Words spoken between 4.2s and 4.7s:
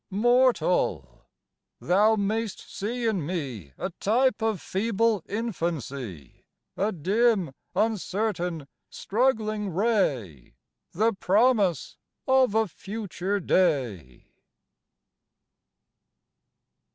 of